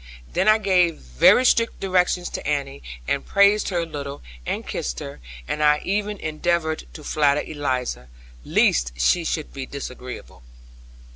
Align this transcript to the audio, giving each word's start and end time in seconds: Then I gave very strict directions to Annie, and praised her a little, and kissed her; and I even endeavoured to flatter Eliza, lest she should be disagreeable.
Then 0.33 0.47
I 0.47 0.57
gave 0.57 0.95
very 0.97 1.45
strict 1.45 1.79
directions 1.79 2.27
to 2.29 2.47
Annie, 2.47 2.81
and 3.07 3.23
praised 3.23 3.69
her 3.69 3.81
a 3.81 3.85
little, 3.85 4.23
and 4.47 4.65
kissed 4.65 4.99
her; 4.99 5.19
and 5.47 5.61
I 5.63 5.79
even 5.83 6.17
endeavoured 6.17 6.85
to 6.93 7.03
flatter 7.03 7.41
Eliza, 7.41 8.07
lest 8.43 8.99
she 8.99 9.23
should 9.23 9.53
be 9.53 9.67
disagreeable. 9.67 10.41